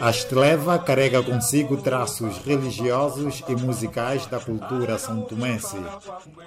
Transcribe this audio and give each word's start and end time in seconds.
A 0.00 0.10
esteleva 0.10 0.78
carrega 0.78 1.22
consigo 1.22 1.78
traços 1.78 2.36
religiosos 2.38 3.42
e 3.48 3.56
musicais 3.56 4.26
da 4.26 4.38
cultura 4.38 4.98
santomense. 4.98 5.76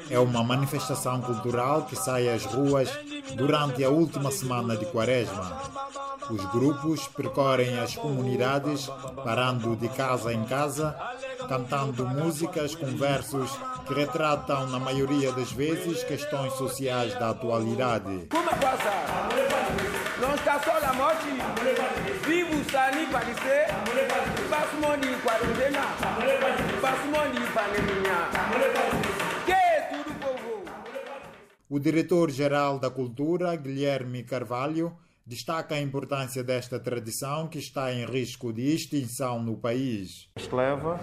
É 0.10 0.20
uma 0.20 0.44
manifestação 0.44 1.20
cultural 1.22 1.84
que 1.84 1.96
sai 1.96 2.30
às 2.30 2.46
ruas 2.46 2.90
durante 3.36 3.84
a 3.84 3.90
última 3.90 4.30
semana 4.30 4.78
de 4.78 4.86
quaresma. 4.86 5.62
Os 6.30 6.46
grupos 6.52 7.08
percorrem 7.08 7.80
as 7.80 7.96
comunidades, 7.96 8.88
parando 9.24 9.76
de 9.76 9.90
casa 9.90 10.34
em 10.34 10.44
casa, 10.46 10.96
cantando 11.48 12.06
músicas 12.06 12.76
com 12.76 12.88
versos 12.98 13.50
que 13.88 13.94
retratam, 13.94 14.68
na 14.68 14.80
maioria 14.80 15.32
das 15.32 15.52
vezes, 15.52 16.04
questões 16.04 16.54
sociais 16.54 17.14
da 17.20 17.30
atualidade. 17.30 18.28
Como 18.30 18.50
passar? 18.50 19.30
Não 20.20 20.36
está 20.36 20.60
só 20.62 20.78
a 20.78 20.94
morte. 20.94 21.28
Vivo 22.26 22.72
sani 22.72 23.06
parecer. 23.08 23.68
Basmoni 24.50 25.16
quarentena. 25.22 25.82
Basmoni 26.82 27.48
paneminha. 27.54 28.30
Que 29.46 29.96
tudo 29.98 30.20
povo. 30.20 30.64
O 31.70 31.80
diretor-geral 31.80 32.80
da 32.80 32.90
Cultura, 32.90 33.56
Guilherme 33.56 34.24
Carvalho, 34.24 34.96
destaca 35.26 35.76
a 35.76 35.82
importância 35.82 36.44
desta 36.44 36.80
tradição 36.80 37.48
que 37.48 37.58
está 37.58 37.94
em 37.94 38.06
risco 38.06 38.52
de 38.52 38.74
extinção 38.74 39.42
no 39.42 39.56
país. 39.56 40.30
Isto 40.36 40.56
leva 40.56 41.00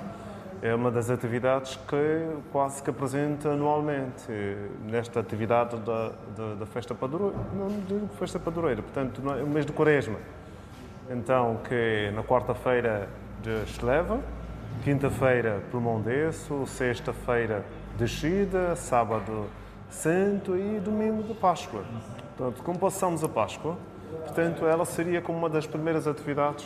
é 0.62 0.74
uma 0.74 0.91
das 0.91 1.09
atividades 1.09 1.77
que 1.88 2.37
quase 2.52 2.83
que 2.83 2.91
apresenta 2.91 3.51
anualmente, 3.51 4.30
nesta 4.84 5.20
atividade 5.20 5.77
da, 5.79 6.10
da, 6.37 6.55
da 6.55 6.66
festa 6.66 6.95
padroeira, 6.95 7.38
não 7.54 8.09
festa 8.18 8.38
padroeira, 8.38 8.82
portanto, 8.82 9.23
no 9.23 9.46
mês 9.46 9.65
de 9.65 9.73
quaresma. 9.73 10.18
Então, 11.09 11.60
que 11.66 12.10
na 12.15 12.23
quarta-feira 12.23 13.09
de 13.43 13.62
Esteleva, 13.65 14.23
quinta-feira 14.84 15.62
Promondeço, 15.71 16.66
sexta-feira 16.66 17.65
Descida, 17.96 18.77
sábado 18.77 19.46
Santo 19.88 20.57
e 20.57 20.79
domingo 20.79 21.23
de 21.23 21.34
Páscoa. 21.34 21.84
Portanto, 22.37 22.62
como 22.62 22.79
passamos 22.79 23.24
a 23.24 23.29
Páscoa, 23.29 23.77
portanto, 24.25 24.66
ela 24.66 24.85
seria 24.85 25.21
como 25.21 25.39
uma 25.39 25.49
das 25.49 25.66
primeiras 25.66 26.07
atividades 26.07 26.65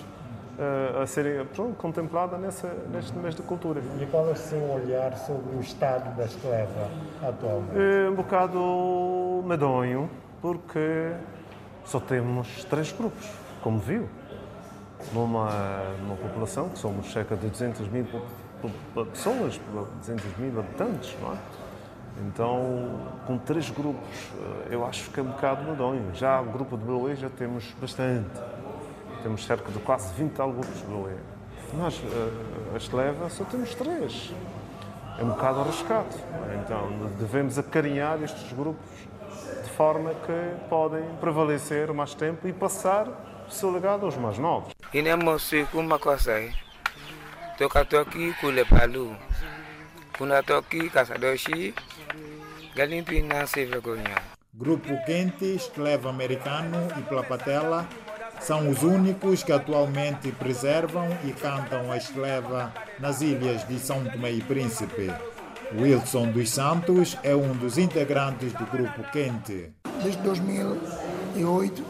uh, 0.58 1.02
a 1.02 1.06
ser 1.06 1.46
pronto, 1.46 1.74
contemplada 1.76 2.36
nessa, 2.36 2.68
neste 2.90 3.16
mês 3.18 3.34
de 3.34 3.42
cultura. 3.42 3.80
E 4.00 4.06
qual 4.06 4.28
é 4.28 4.32
o 4.32 4.36
seu 4.36 4.70
olhar 4.70 5.16
sobre 5.16 5.56
o 5.56 5.60
estado 5.60 6.16
da 6.16 6.24
Esteleva 6.24 6.90
atualmente? 7.22 7.76
É 7.76 8.10
um 8.10 8.14
bocado 8.14 9.42
medonho, 9.46 10.10
porque 10.40 11.12
só 11.84 12.00
temos 12.00 12.64
três 12.64 12.92
grupos, 12.92 13.30
como 13.62 13.78
viu. 13.78 14.08
Numa, 15.12 15.50
numa 16.00 16.16
população 16.16 16.70
que 16.70 16.78
somos 16.78 17.12
cerca 17.12 17.36
de 17.36 17.46
200 17.48 17.88
mil 17.88 18.06
pessoas, 19.12 19.60
200 19.98 20.38
mil 20.38 20.58
habitantes, 20.58 21.14
não 21.20 21.32
é? 21.32 21.36
Então, 22.18 23.00
com 23.26 23.36
três 23.38 23.70
grupos, 23.70 24.30
eu 24.70 24.86
acho 24.86 25.10
que 25.10 25.20
é 25.20 25.22
um 25.22 25.26
bocado 25.26 25.64
medonho. 25.64 26.14
Já 26.14 26.40
o 26.40 26.44
grupo 26.46 26.76
de 26.76 26.84
Beloê 26.84 27.16
já 27.16 27.28
temos 27.28 27.72
bastante. 27.80 28.30
Temos 29.22 29.44
cerca 29.44 29.70
de 29.72 29.78
quase 29.80 30.12
20 30.14 30.32
tal 30.32 30.52
grupos 30.52 30.78
de 30.78 30.84
Beloê. 30.84 31.16
Nós, 31.74 32.00
a 32.72 32.76
Esteleva, 32.76 33.28
só 33.30 33.44
temos 33.44 33.74
três. 33.74 34.32
É 35.18 35.24
um 35.24 35.28
bocado 35.28 35.60
arriscado. 35.60 36.14
Então, 36.62 36.88
devemos 37.18 37.58
acarinhar 37.58 38.22
estes 38.22 38.52
grupos 38.52 38.84
de 39.64 39.70
forma 39.70 40.10
que 40.10 40.68
podem 40.68 41.04
prevalecer 41.20 41.92
mais 41.92 42.14
tempo 42.14 42.46
e 42.46 42.52
passar 42.52 43.08
o 43.48 43.50
seu 43.50 43.70
legado 43.70 44.06
aos 44.06 44.16
mais 44.16 44.38
novos. 44.38 44.72
E 44.92 45.02
nem 45.02 45.14
como 45.70 45.98
coisa 45.98 46.40
toca 47.58 47.84
toque 47.84 48.34
kule 48.40 48.64
palu 48.64 49.16
caçadoshi 50.92 51.74
vergonha 52.74 54.16
Grupo 54.52 54.88
Quente, 55.06 55.44
Esteleva 55.44 56.10
Americano 56.10 56.88
e 56.98 57.02
Plapatela 57.02 57.88
são 58.40 58.68
os 58.68 58.82
únicos 58.82 59.44
que 59.44 59.52
atualmente 59.52 60.32
preservam 60.32 61.06
e 61.24 61.32
cantam 61.32 61.92
a 61.92 61.96
esteleva 61.96 62.74
nas 62.98 63.20
ilhas 63.20 63.66
de 63.68 63.78
São 63.78 64.04
Tomé 64.04 64.32
e 64.32 64.42
Príncipe. 64.42 65.10
Wilson 65.78 66.32
dos 66.32 66.50
Santos 66.50 67.16
é 67.22 67.34
um 67.34 67.52
dos 67.54 67.78
integrantes 67.78 68.52
do 68.52 68.66
Grupo 68.66 69.04
Quente. 69.12 69.72
Desde 70.02 70.20
2008 70.22 71.84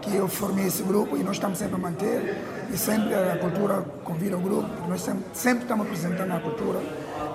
que 0.00 0.14
eu 0.14 0.28
formei 0.28 0.66
esse 0.66 0.84
grupo 0.84 1.16
e 1.16 1.22
nós 1.24 1.36
estamos 1.36 1.58
sempre 1.58 1.74
a 1.74 1.78
manter 1.78 2.36
e 2.72 2.76
sempre 2.78 3.12
a 3.14 3.36
cultura 3.38 3.82
convida 4.04 4.36
o 4.36 4.40
grupo, 4.40 4.68
nós 4.88 5.00
sempre, 5.00 5.24
sempre 5.34 5.62
estamos 5.62 5.86
apresentando 5.86 6.32
a 6.32 6.40
cultura, 6.40 6.80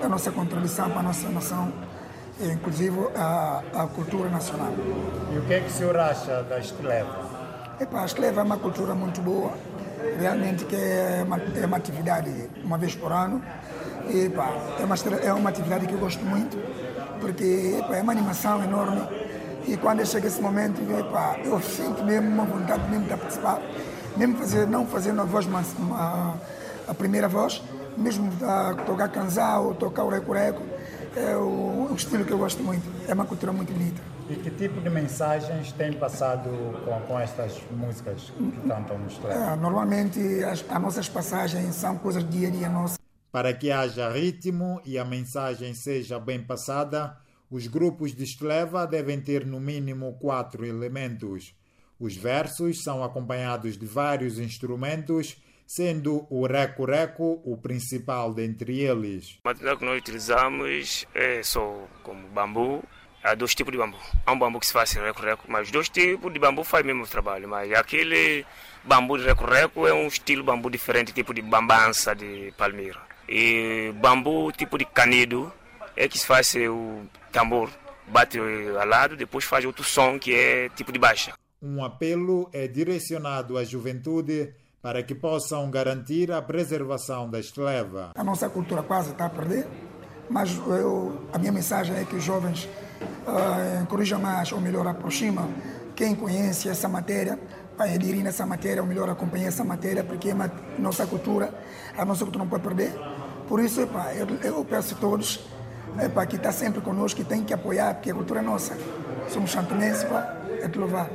a 0.01 0.07
nossa 0.07 0.31
contribuição 0.31 0.89
para 0.89 1.01
a 1.01 1.03
nossa 1.03 1.29
nação, 1.29 1.71
inclusive 2.41 2.97
a, 3.15 3.61
a 3.73 3.87
cultura 3.87 4.29
nacional. 4.29 4.73
E 5.33 5.37
o 5.37 5.41
que 5.43 5.53
é 5.53 5.59
que 5.59 5.67
o 5.67 5.71
senhor 5.71 5.97
acha 5.97 6.43
da 6.43 6.59
esteleva? 6.59 7.15
Epa, 7.79 8.01
a 8.01 8.05
esteleva 8.05 8.41
é 8.41 8.43
uma 8.43 8.57
cultura 8.57 8.93
muito 8.93 9.21
boa, 9.21 9.51
realmente 10.19 10.65
que 10.65 10.75
é 10.75 11.23
uma, 11.25 11.37
é 11.37 11.65
uma 11.65 11.77
atividade 11.77 12.49
uma 12.63 12.77
vez 12.77 12.95
por 12.95 13.11
ano, 13.11 13.41
e, 14.09 14.25
epa, 14.25 14.49
é, 14.79 14.83
uma, 14.83 14.95
é 15.23 15.33
uma 15.33 15.49
atividade 15.49 15.87
que 15.87 15.93
eu 15.93 15.99
gosto 15.99 16.23
muito, 16.23 16.57
porque 17.19 17.77
epa, 17.79 17.95
é 17.95 18.01
uma 18.01 18.11
animação 18.11 18.63
enorme 18.63 19.01
e 19.65 19.77
quando 19.77 20.05
chega 20.05 20.27
esse 20.27 20.41
momento, 20.41 20.81
epa, 20.91 21.37
eu 21.43 21.61
sinto 21.61 22.03
mesmo 22.03 22.29
uma 22.29 22.43
vontade 22.43 22.89
mesmo 22.89 23.05
de 23.05 23.15
participar, 23.15 23.61
mesmo 24.17 24.37
fazer, 24.37 24.67
não 24.67 24.85
fazendo 24.85 25.21
a 25.21 25.23
voz, 25.23 25.45
mas 25.45 25.73
a, 25.91 26.33
a 26.89 26.93
primeira 26.93 27.29
voz, 27.29 27.63
mesmo 27.97 28.31
a 28.43 28.73
tocar 28.85 29.09
canzal 29.09 29.67
ou 29.67 29.75
tocar 29.75 30.03
o 30.03 30.09
reco-reco, 30.09 30.61
é 31.15 31.35
o, 31.35 31.89
o 31.91 31.95
estilo 31.95 32.25
que 32.25 32.31
eu 32.31 32.37
gosto 32.37 32.63
muito, 32.63 32.83
é 33.07 33.13
uma 33.13 33.25
cultura 33.25 33.51
muito 33.51 33.71
bonita. 33.71 34.01
E 34.29 34.35
que 34.35 34.49
tipo 34.51 34.79
de 34.79 34.89
mensagens 34.89 35.71
tem 35.73 35.93
passado 35.93 36.49
com, 36.85 36.99
com 37.01 37.19
estas 37.19 37.61
músicas 37.71 38.31
que 38.31 38.67
cantam 38.67 38.97
no? 38.97 39.29
É, 39.29 39.55
normalmente 39.55 40.19
as, 40.43 40.63
as 40.67 40.81
nossas 40.81 41.09
passagens 41.09 41.75
são 41.75 41.97
coisas 41.97 42.27
dia 42.29 42.47
a 42.47 42.51
dia 42.51 42.69
nossa. 42.69 42.97
Para 43.31 43.53
que 43.53 43.71
haja 43.71 44.09
ritmo 44.09 44.79
e 44.85 44.97
a 44.97 45.03
mensagem 45.03 45.73
seja 45.73 46.19
bem 46.19 46.41
passada, 46.41 47.17
os 47.49 47.67
grupos 47.67 48.15
de 48.15 48.23
Esteleva 48.23 48.87
devem 48.87 49.19
ter 49.19 49.45
no 49.45 49.59
mínimo 49.59 50.13
quatro 50.19 50.65
elementos. 50.65 51.53
Os 51.99 52.15
versos 52.15 52.81
são 52.83 53.03
acompanhados 53.03 53.77
de 53.77 53.85
vários 53.85 54.39
instrumentos, 54.39 55.37
sendo 55.65 56.25
o 56.29 56.45
reco-reco 56.45 57.41
o 57.43 57.57
principal 57.57 58.33
dentre 58.33 58.79
eles. 58.79 59.39
O 59.43 59.47
material 59.47 59.77
que 59.77 59.85
nós 59.85 59.97
utilizamos 59.97 61.05
é 61.13 61.41
só 61.43 61.87
como 62.03 62.27
bambu, 62.29 62.83
há 63.23 63.33
dois 63.33 63.55
tipos 63.55 63.71
de 63.71 63.77
bambu. 63.77 63.97
Há 64.25 64.31
um 64.31 64.39
bambu 64.39 64.59
que 64.59 64.67
se 64.67 64.73
faz 64.73 64.91
reco-reco, 64.93 65.45
mas 65.47 65.71
dois 65.71 65.89
tipos 65.89 66.31
de 66.31 66.39
bambu 66.39 66.63
faz 66.63 66.83
o 66.83 66.87
mesmo 66.87 67.07
trabalho. 67.07 67.47
Mas 67.47 67.71
aquele 67.73 68.45
bambu 68.83 69.17
de 69.17 69.25
reco-reco 69.25 69.87
é 69.87 69.93
um 69.93 70.07
estilo 70.07 70.43
bambu 70.43 70.69
diferente, 70.69 71.13
tipo 71.13 71.33
de 71.33 71.41
bambança 71.41 72.13
de 72.13 72.53
palmeira. 72.57 73.01
E 73.27 73.93
bambu 73.95 74.51
tipo 74.51 74.77
de 74.77 74.85
canedo 74.85 75.51
é 75.95 76.07
que 76.07 76.17
se 76.19 76.25
faz 76.25 76.53
o 76.55 77.03
tambor, 77.31 77.69
bate 78.07 78.37
ao 78.37 78.85
lado, 78.85 79.15
depois 79.15 79.45
faz 79.45 79.63
outro 79.63 79.83
som 79.83 80.19
que 80.19 80.33
é 80.33 80.69
tipo 80.69 80.91
de 80.91 80.99
baixa. 80.99 81.33
Um 81.61 81.83
apelo 81.83 82.49
é 82.51 82.67
direcionado 82.67 83.57
à 83.57 83.63
juventude 83.63 84.53
para 84.83 85.01
que 85.01 85.15
possam 85.15 85.71
garantir 85.71 86.29
a 86.29 86.41
preservação 86.41 87.29
da 87.29 87.39
esteleva. 87.39 88.11
A 88.13 88.23
nossa 88.23 88.49
cultura 88.49 88.83
quase 88.83 89.11
está 89.11 89.27
a 89.27 89.29
perder, 89.29 89.65
mas 90.29 90.57
eu, 90.67 91.21
a 91.31 91.37
minha 91.37 91.53
mensagem 91.53 91.95
é 91.95 92.03
que 92.03 92.17
os 92.17 92.23
jovens 92.23 92.67
uh, 93.25 93.85
corrijam 93.87 94.19
mais, 94.19 94.51
ou 94.51 94.59
melhor, 94.59 94.85
aproximam 94.85 95.49
quem 95.95 96.13
conhece 96.13 96.67
essa 96.67 96.89
matéria, 96.89 97.39
para 97.77 97.91
aderir 97.91 98.21
nessa 98.23 98.45
matéria, 98.45 98.81
ou 98.81 98.87
melhor, 98.87 99.09
acompanhar 99.09 99.47
essa 99.47 99.63
matéria, 99.63 100.03
porque 100.03 100.31
é 100.31 100.35
nossa 100.77 101.07
cultura, 101.07 101.53
a 101.97 102.03
nossa 102.03 102.25
cultura 102.25 102.43
não 102.43 102.49
pode 102.49 102.63
perder. 102.63 102.93
Por 103.47 103.61
isso, 103.61 103.79
epa, 103.79 104.13
eu, 104.13 104.27
eu 104.43 104.65
peço 104.65 104.95
a 104.95 104.97
todos 104.97 105.39
epa, 105.97 106.25
que 106.25 106.35
está 106.35 106.51
sempre 106.51 106.81
conosco, 106.81 107.21
que 107.21 107.25
tem 107.25 107.41
que 107.41 107.53
apoiar, 107.53 107.93
porque 107.93 108.11
a 108.11 108.13
cultura 108.13 108.41
é 108.41 108.43
nossa. 108.43 108.77
Somos 109.29 109.49
chantonenses, 109.49 110.05
é 110.61 110.67
te 110.67 110.77
louvar. 110.77 111.09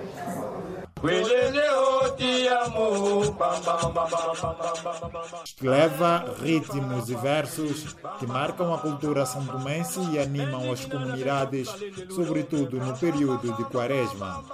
Leva 5.61 6.35
ritmos 6.41 7.09
e 7.09 7.15
versos 7.15 7.97
que 8.19 8.27
marcam 8.27 8.75
a 8.75 8.79
cultura 8.79 9.27
santomense 9.27 10.01
e 10.13 10.19
animam 10.19 10.73
as 10.73 10.85
comunidades, 10.85 11.69
sobretudo 12.11 12.79
no 12.79 12.97
período 12.97 13.53
de 13.53 13.65
quaresma. 13.65 14.45